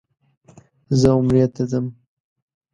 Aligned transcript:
زه 0.99 1.07
عمرې 1.15 1.45
ته 1.53 1.63
ځم. 1.71 1.85